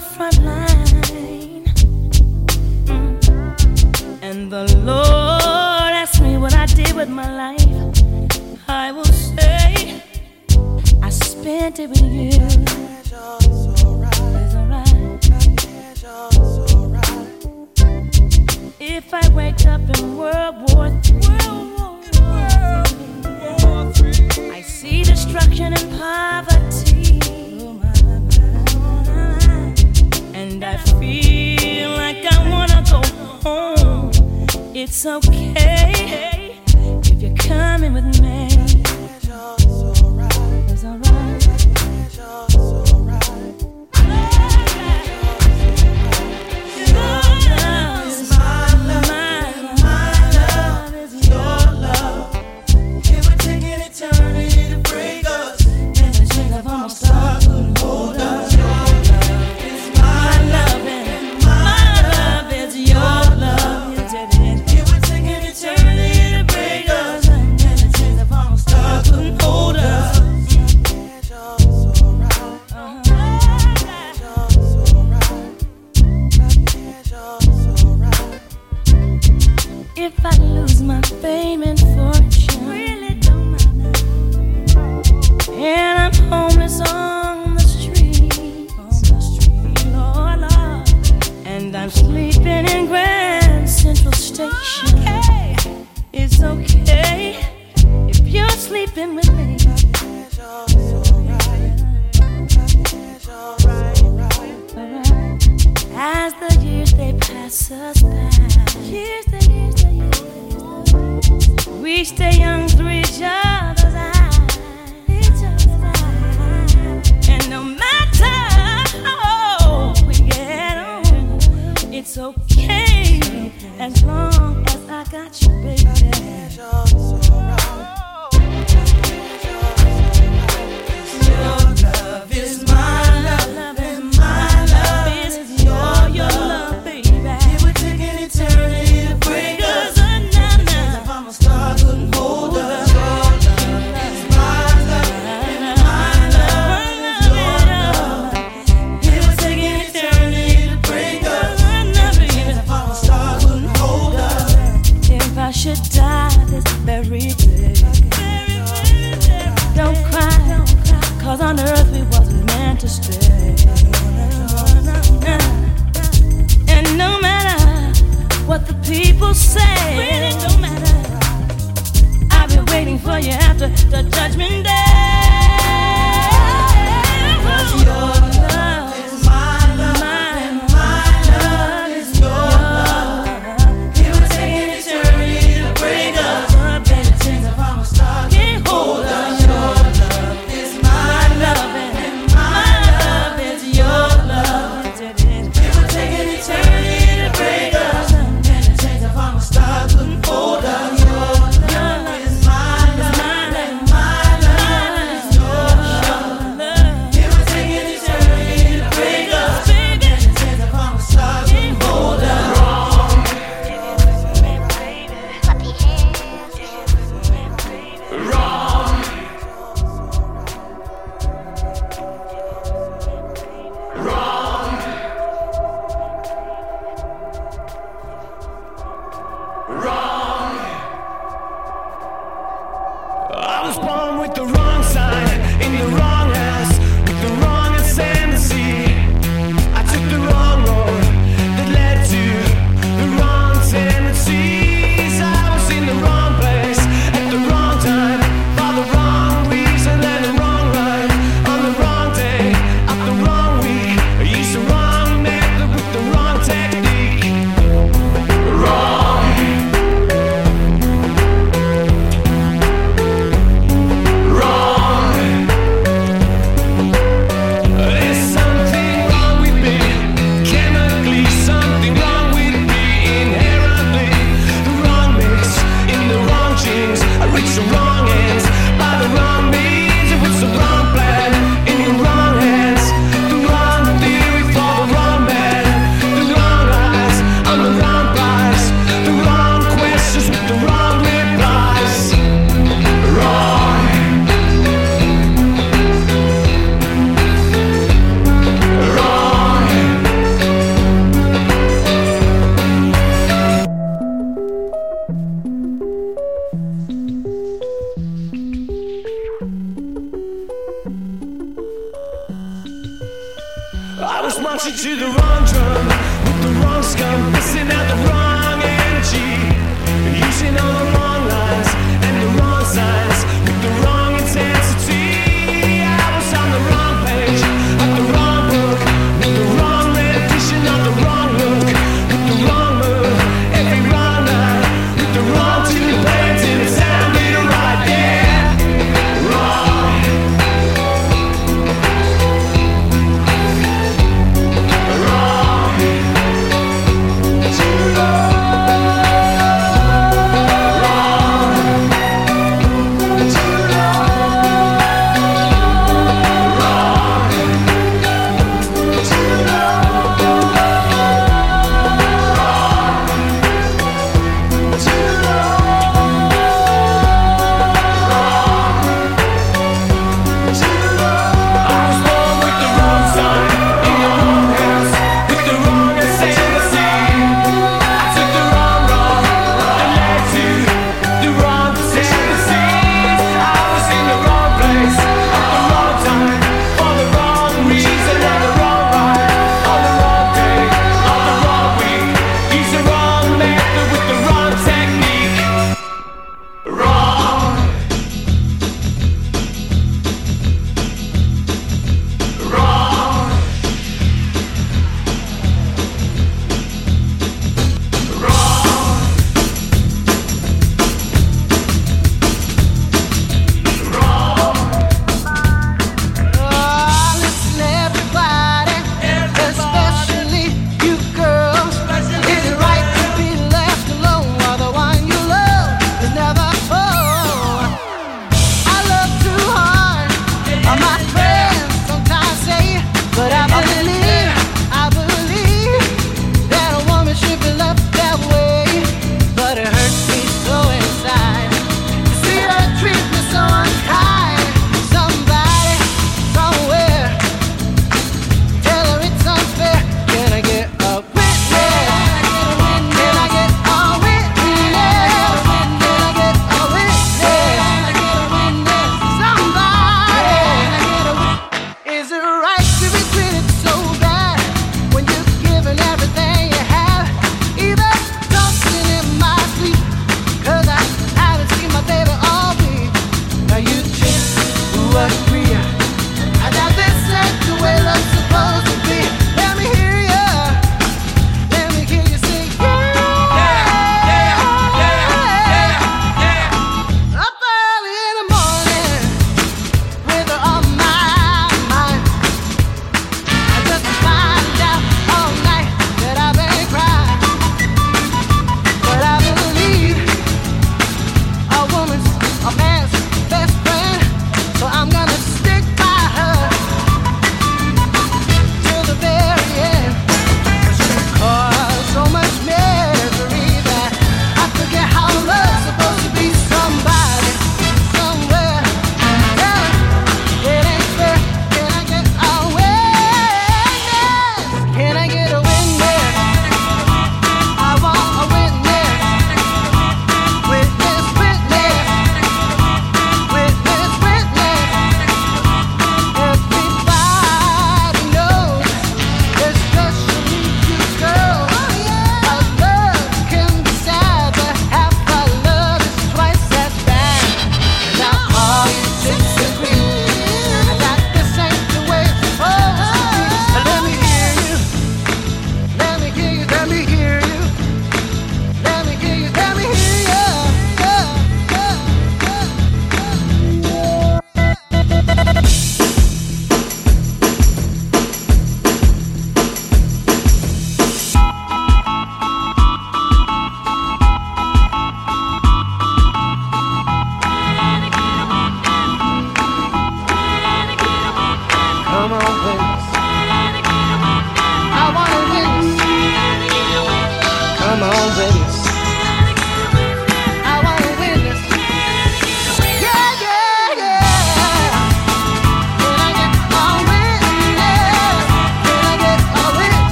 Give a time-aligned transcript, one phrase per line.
[0.00, 1.64] Front line,
[2.86, 4.18] mm.
[4.22, 7.64] And the Lord asked me what I did with my life.
[8.68, 10.02] I will say,
[11.02, 12.30] I spent it with you.
[18.80, 21.28] If I wake up in World War III,
[23.48, 24.50] World War III.
[24.50, 25.89] I see destruction and
[30.98, 33.02] feel like I wanna go
[33.42, 34.10] home,
[34.74, 36.58] it's okay
[37.04, 38.49] if you're coming with me.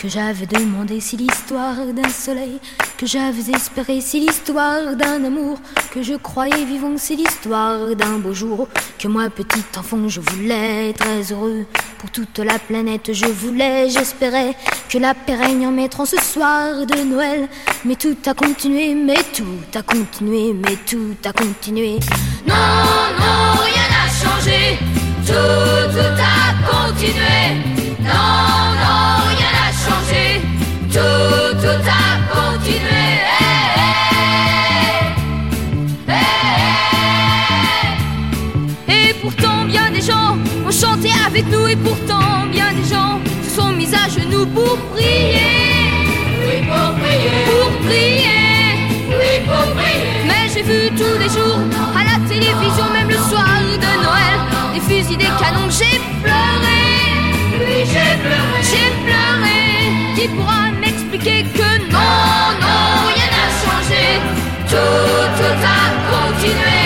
[0.00, 2.58] Que j'avais demandé, c'est l'histoire d'un soleil
[2.96, 5.58] que j'avais espéré, c'est l'histoire d'un amour
[5.92, 8.66] que je croyais vivant, c'est l'histoire d'un beau jour
[8.98, 11.66] que moi, petit enfant, je voulais très heureux.
[11.98, 14.54] Pour toute la planète, je voulais, j'espérais
[14.88, 17.46] que la paix règne en mettant ce soir de Noël.
[17.84, 21.98] Mais tout a continué, mais tout a continué, mais tout a continué.
[22.46, 22.54] Non,
[23.20, 24.78] non, rien n'a changé,
[25.26, 27.60] tout, tout a continué.
[28.00, 30.40] Non, non, rien n'a changé.
[30.92, 33.06] Tout, tout a continué.
[38.88, 41.66] et pourtant, bien des gens ont chanté avec nous.
[41.68, 45.48] Et pourtant, bien des gens se sont mis à genoux pour prier.
[46.46, 47.38] Oui, pour prier.
[47.48, 48.40] Pour prier.
[49.08, 50.24] Oui, pour prier.
[50.26, 51.60] Mais j'ai vu tous les jours
[51.98, 53.46] à la télévision, même le soir
[53.84, 54.38] de Noël,
[54.74, 56.80] des fusils, des canons, j'ai pleuré.
[57.60, 58.60] Oui, j'ai pleuré.
[58.62, 59.69] J'ai pleuré.
[60.20, 61.98] Qui pourra m'expliquer que non,
[62.60, 64.04] non, rien n'a changé.
[64.68, 66.84] Tout, tout a continué.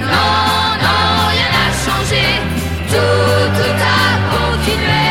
[0.00, 0.40] Non,
[0.84, 2.24] non, rien n'a changé.
[2.88, 5.04] Tout, tout a continué.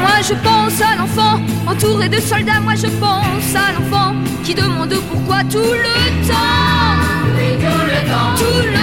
[0.00, 2.60] Moi je pense à l'enfant entouré de soldats.
[2.60, 6.98] Moi je pense à l'enfant qui demande pourquoi tout le temps.
[7.36, 8.34] Tout le temps.
[8.36, 8.73] Tout le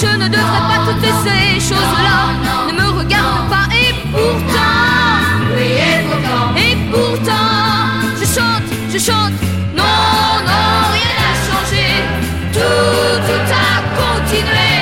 [0.00, 2.18] je ne devrais pas toutes ces choses-là.
[2.68, 4.76] Ne me regarde pas et pourtant,
[5.56, 6.44] Oui, et pourtant.
[6.56, 7.50] et pourtant,
[8.20, 9.34] je chante, je chante.
[9.76, 9.84] Non,
[10.48, 11.86] non, rien n'a changé.
[12.52, 14.72] Tout, tout a continué.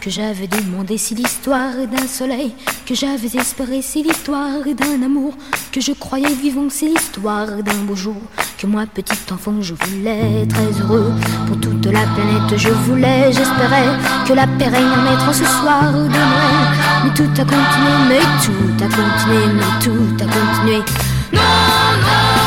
[0.00, 2.52] que j'avais demandé, c'est l'histoire d'un soleil
[2.86, 5.34] que j'avais espéré, c'est l'histoire d'un amour
[5.72, 8.20] que je croyais vivant, c'est l'histoire d'un beau jour
[8.58, 11.12] que moi, petit enfant, je voulais très heureux.
[11.46, 13.96] Pour toute la planète, je voulais, j'espérais
[14.26, 16.08] que la paix règne en être ce soir de.
[17.04, 20.78] Mais tout a continué, mais tout a continué, mais tout a continué.
[21.32, 22.37] Non, non,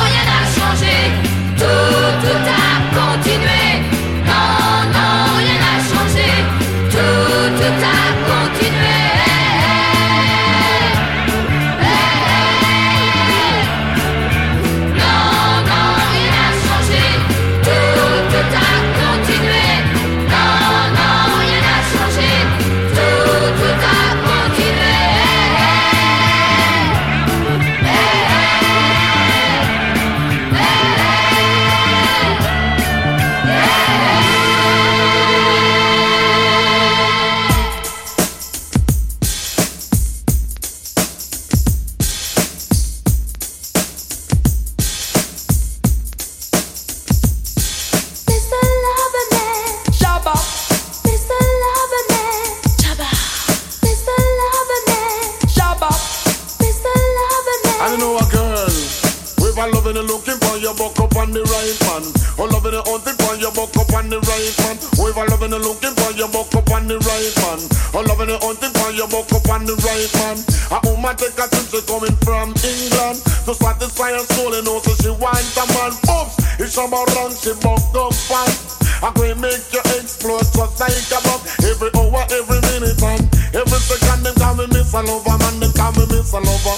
[69.52, 70.40] on the right man.
[70.72, 73.20] A woman take a trip, coming from England.
[73.46, 75.92] To satisfy her soul, and also she wants a man.
[76.08, 78.82] Oops, it's about run, she buck up fast.
[79.04, 83.80] I can make you explode just like a bomb Every hour, every minute and every
[83.82, 86.78] second Them call me Miss a Lover, man, them call me Miss a Lover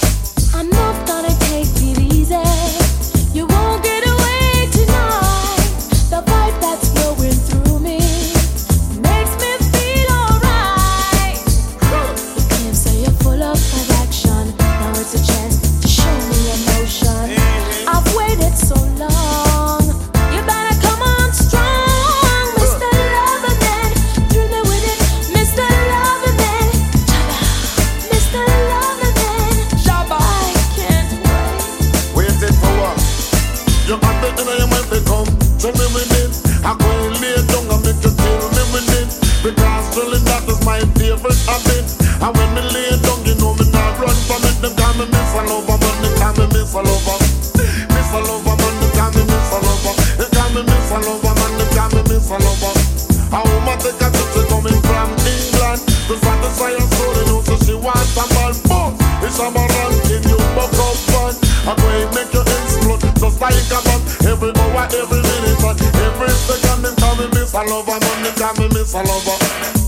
[0.56, 2.13] I'm not gonna take it
[67.54, 69.83] a Lover, man, they call me Miss a Lover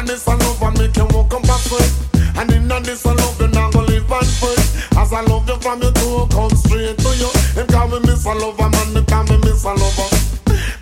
[0.00, 1.92] And this I love I make you walk up backwards
[2.40, 4.56] And in this I love you now go live and free.
[4.96, 7.28] As I love you from your toe come straight to you.
[7.52, 10.08] Them call me Miss I Lover man, them call me Miss I Lover.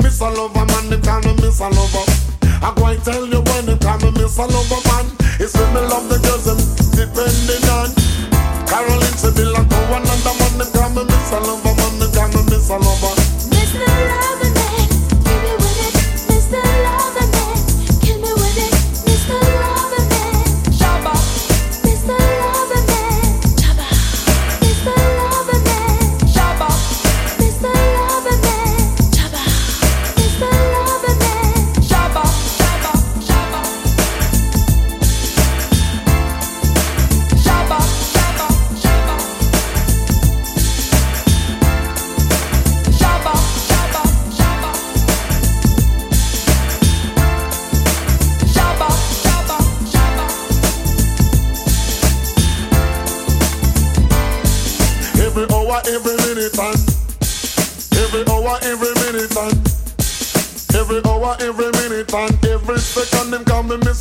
[0.07, 2.07] Miss I Lover man, them call me Miss I Lover.
[2.63, 5.11] I go and tell you when them call me Miss I Lover man.
[5.43, 6.63] It's when me love the girls them
[6.95, 7.91] depending on.
[8.71, 12.55] Caroline Sibylla go another man, them call me Miss I Lover man, them call me
[12.55, 13.15] Miss I Lover.
[13.51, 14.08] Miss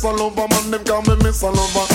[0.08, 1.87] a lover, man, them call me Miss a lover.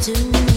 [0.00, 0.47] to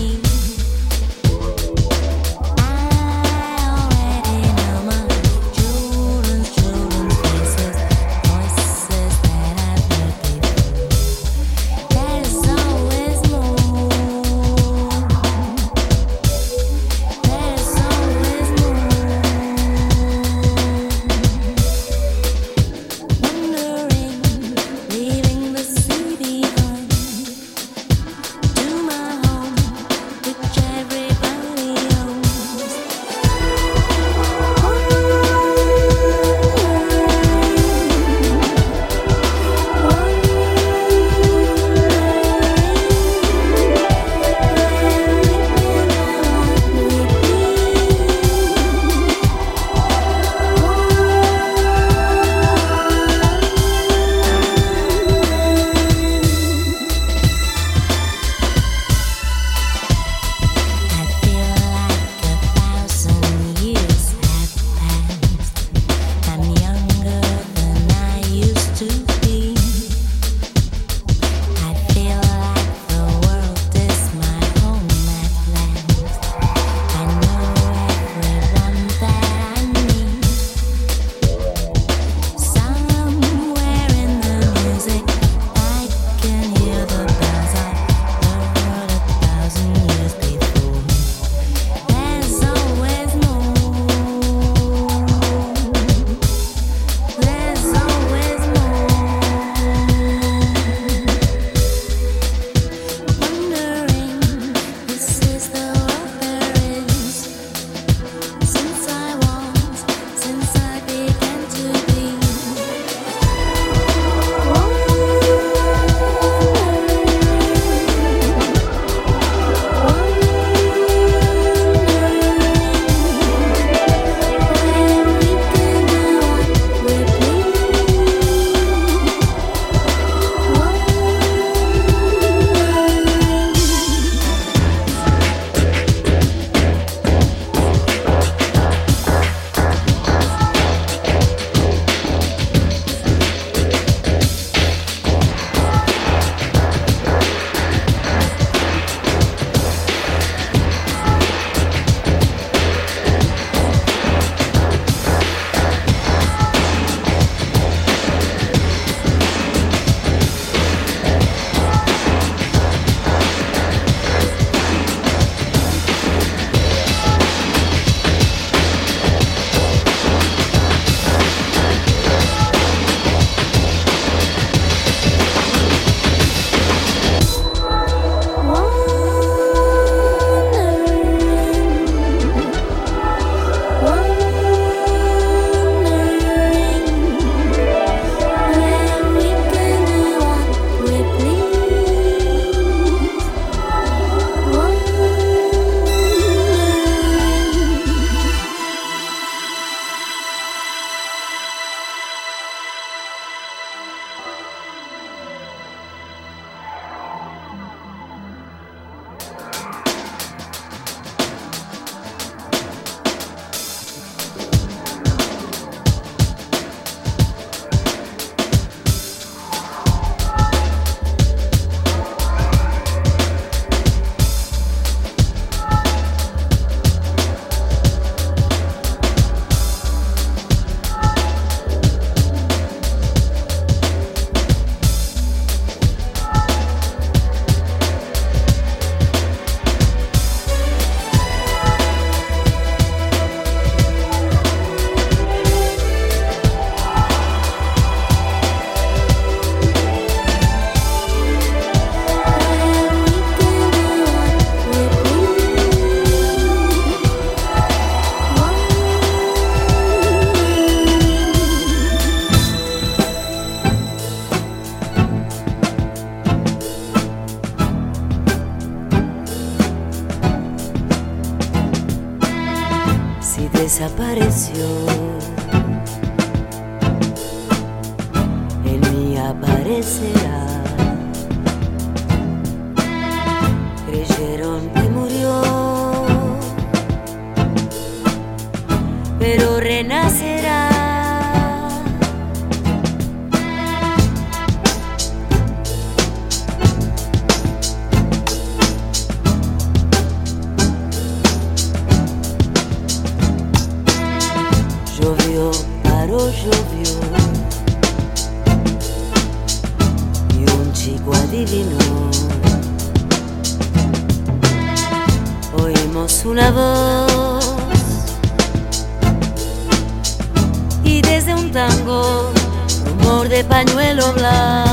[324.02, 324.71] pañuelo blanco.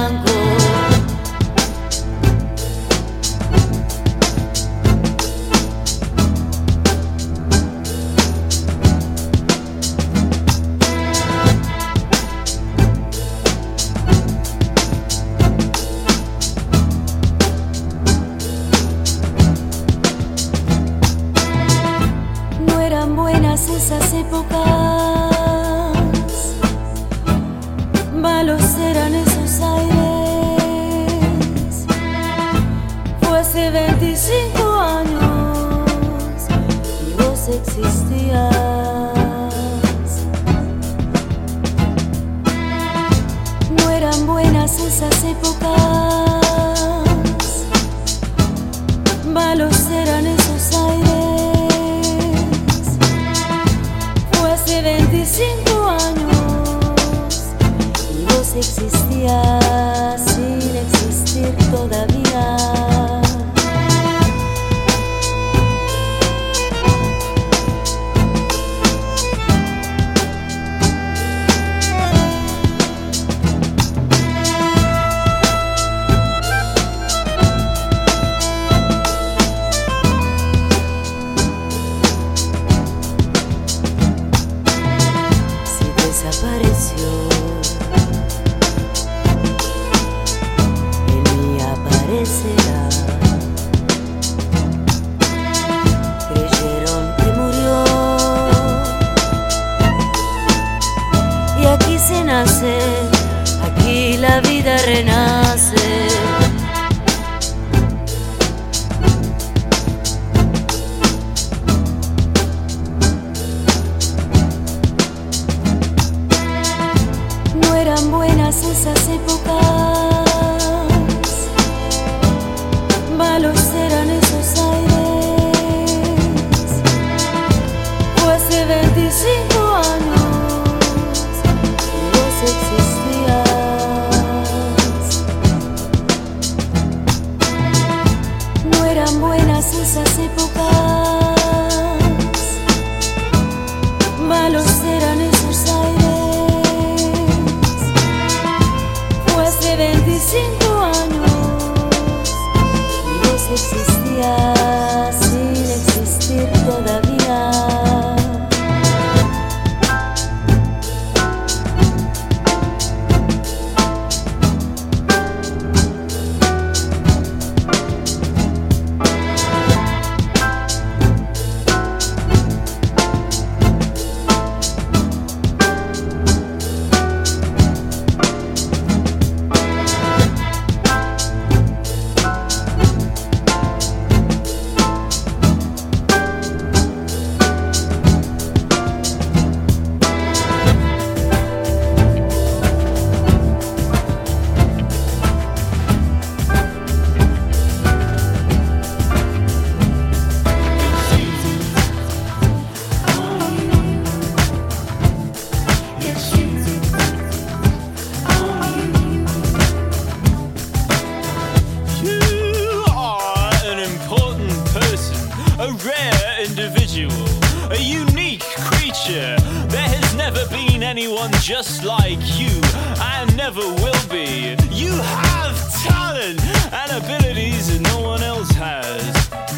[215.69, 217.29] A rare individual,
[217.71, 219.37] a unique creature.
[219.69, 222.61] There has never been anyone just like you,
[223.01, 224.57] and never will be.
[224.71, 226.41] You have talent
[226.73, 229.03] and abilities that no one else has.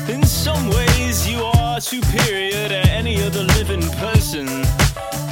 [0.09, 4.47] In some ways, you are superior to any other living person.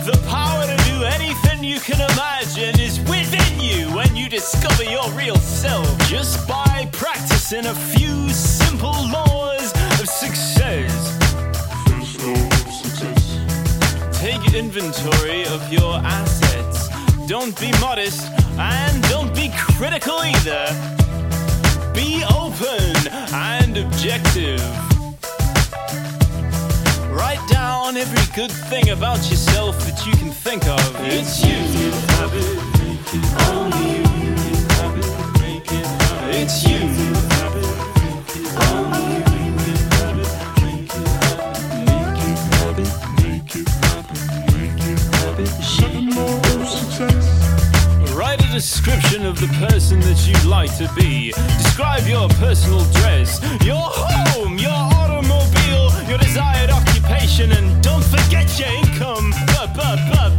[0.06, 5.10] The power to do anything you can imagine is within you when you discover your
[5.10, 9.77] real self just by practicing a few simple laws
[14.54, 16.88] inventory of your assets.
[17.26, 20.66] Don't be modest and don't be critical either.
[21.94, 22.94] Be open
[23.32, 24.60] and objective.
[27.10, 30.80] Write down every good thing about yourself that you can think of.
[31.00, 31.56] It's you.
[31.78, 31.92] You.
[36.30, 37.57] It's you.
[48.14, 51.32] Write a description of the person that you'd like to be.
[51.32, 58.68] Describe your personal dress, your home, your automobile, your desired occupation, and don't forget your
[58.68, 59.30] income.
[59.46, 60.37] Buh, buh, buh,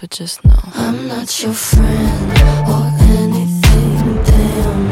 [0.00, 2.32] but just know I'm not your friend
[2.68, 4.22] or anything.
[4.24, 4.91] Damn,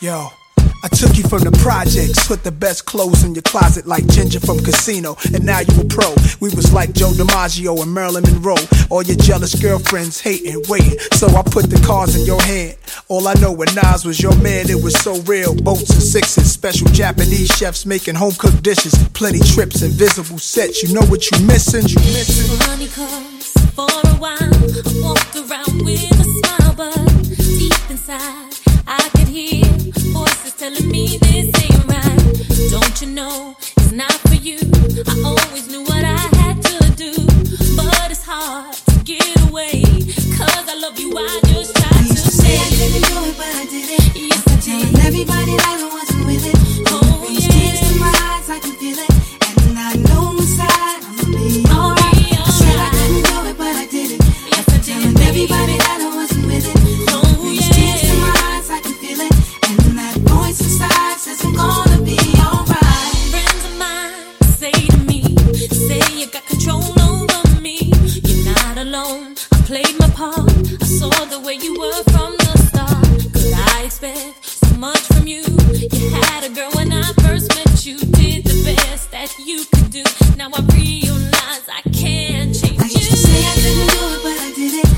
[0.00, 0.28] Yo.
[0.84, 4.38] I took you from the projects, put the best clothes in your closet like Ginger
[4.38, 6.14] from Casino, and now you a pro.
[6.38, 8.62] We was like Joe DiMaggio and Marilyn Monroe.
[8.88, 10.96] All your jealous girlfriends hating, waiting.
[11.18, 12.76] So I put the cards in your hand.
[13.08, 15.52] All I know when Nas was your man, it was so real.
[15.56, 20.80] Boats and sixes, special Japanese chefs making home cooked dishes, plenty trips, invisible sets.
[20.84, 21.82] You know what you missing?
[21.82, 22.54] You missing?
[22.70, 24.38] Money comes for a while.
[24.38, 26.94] I walk around with a smile, but
[27.34, 28.54] deep inside,
[28.88, 29.64] I could hear
[30.12, 32.70] voices telling me this ain't right.
[32.70, 34.58] Don't you know it's not for you?
[35.06, 37.12] I always knew what I had to do,
[37.76, 39.82] but it's hard to get away.
[40.38, 42.76] Cause I love you, I just try to Say I stay.
[42.78, 44.16] couldn't do it, but I did it.
[44.16, 44.98] Yes, I did.
[45.06, 46.56] everybody that I wasn't with it.
[46.88, 49.12] Oh, Brings tears to my eyes, I can feel it.
[49.68, 52.16] And I know inside I'ma be oh, alright.
[52.16, 53.24] Be I said I alright.
[53.28, 54.20] do it, but I did it.
[54.48, 55.77] Yes, I did, everybody
[69.68, 70.48] played my part.
[70.80, 73.04] I saw the way you were from the start.
[73.36, 75.44] Could I expect so much from you?
[75.92, 77.98] You had a girl when I first met you.
[77.98, 80.04] Did the best that you could do.
[80.38, 82.80] Now I realize I can't change you.
[82.80, 84.88] I used to say I couldn't do it, but I did it.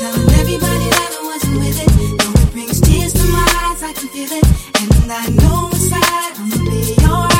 [0.00, 1.90] Telling everybody that I wasn't with it.
[2.16, 4.46] Though it brings tears to my eyes, I can feel it.
[4.80, 7.35] And I know inside I'ma be alright.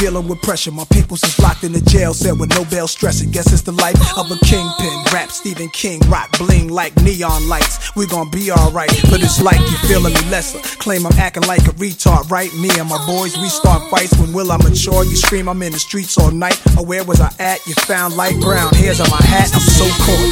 [0.00, 0.72] Dealing with pressure.
[0.72, 3.30] My people's is locked in the jail cell with no bail stressing.
[3.30, 4.96] Guess it's the life of a kingpin.
[5.12, 7.94] Rap Stephen King, rock bling like neon lights.
[7.94, 10.58] We gon' be alright, but it's like you feeling me lesser.
[10.80, 12.52] Claim I'm acting like a retard, right?
[12.54, 14.16] Me and my boys, we start fights.
[14.18, 15.04] When will I mature?
[15.04, 16.58] You scream, I'm in the streets all night.
[16.78, 17.66] Or where was I at?
[17.66, 19.52] You found light brown hairs on my hat.
[19.52, 20.28] I'm so cool.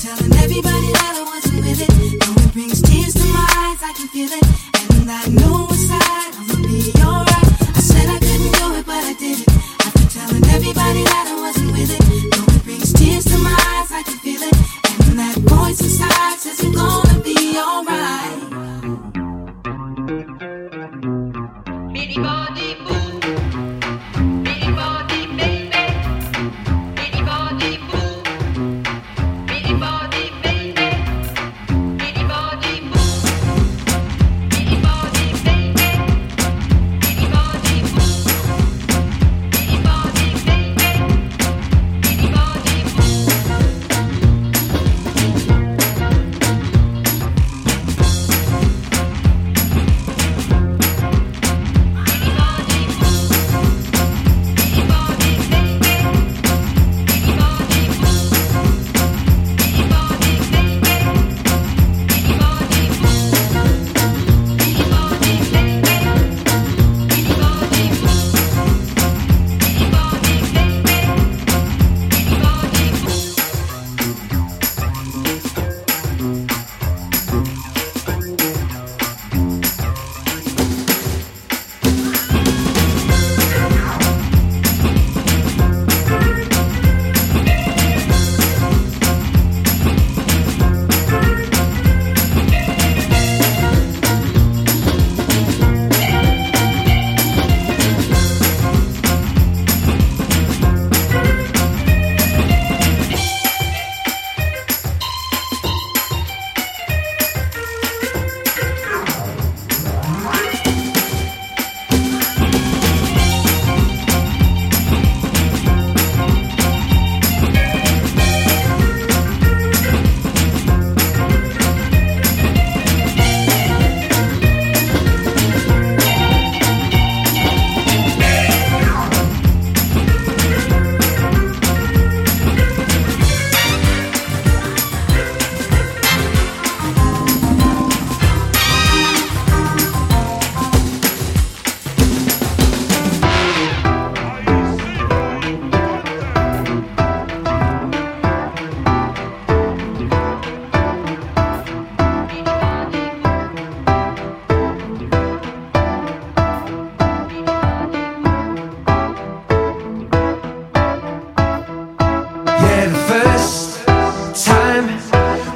[0.00, 1.90] Telling everybody that I wasn't with it.
[2.20, 4.44] Though it brings tears to my eyes, I can feel it.
[4.98, 6.29] And I know inside I'ma
[10.46, 12.00] everybody that I wasn't with it.
[12.56, 14.54] It brings tears to my eyes, I can feel it.
[15.08, 18.50] And that voice inside says I'm gonna be alright.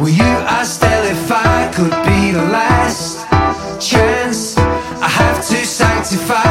[0.01, 3.27] With you, still if I could be the last
[3.81, 4.57] chance.
[4.57, 6.44] I have to sanctify,